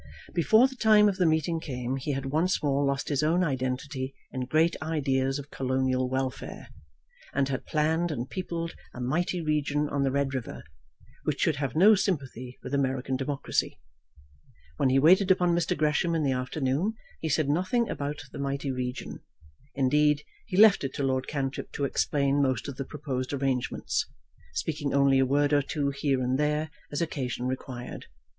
Before 0.33 0.67
the 0.67 0.73
time 0.75 1.07
of 1.07 1.17
the 1.17 1.27
meeting 1.27 1.59
came 1.59 1.95
he 1.95 2.13
had 2.13 2.25
once 2.25 2.63
more 2.63 2.83
lost 2.83 3.09
his 3.09 3.21
own 3.21 3.43
identity 3.43 4.15
in 4.31 4.47
great 4.47 4.75
ideas 4.81 5.37
of 5.37 5.51
colonial 5.51 6.09
welfare, 6.09 6.69
and 7.35 7.49
had 7.49 7.67
planned 7.67 8.09
and 8.09 8.27
peopled 8.27 8.73
a 8.95 8.99
mighty 8.99 9.41
region 9.41 9.87
on 9.89 10.01
the 10.01 10.09
Red 10.09 10.33
River, 10.33 10.63
which 11.23 11.39
should 11.41 11.57
have 11.57 11.75
no 11.75 11.93
sympathy 11.93 12.57
with 12.63 12.73
American 12.73 13.15
democracy. 13.15 13.79
When 14.77 14.89
he 14.89 14.97
waited 14.97 15.29
upon 15.29 15.53
Mr. 15.53 15.77
Gresham 15.77 16.15
in 16.15 16.23
the 16.23 16.31
afternoon 16.31 16.95
he 17.19 17.29
said 17.29 17.47
nothing 17.47 17.87
about 17.87 18.23
the 18.31 18.39
mighty 18.39 18.71
region; 18.71 19.19
indeed, 19.75 20.23
he 20.47 20.57
left 20.57 20.83
it 20.83 20.95
to 20.95 21.03
Lord 21.03 21.27
Cantrip 21.27 21.71
to 21.73 21.85
explain 21.85 22.41
most 22.41 22.67
of 22.67 22.77
the 22.77 22.85
proposed 22.85 23.33
arrangements, 23.33 24.07
speaking 24.55 24.95
only 24.95 25.19
a 25.19 25.27
word 25.27 25.53
or 25.53 25.61
two 25.61 25.91
here 25.91 26.23
and 26.23 26.39
there 26.39 26.71
as 26.91 27.03
occasion 27.03 27.45
required. 27.45 28.07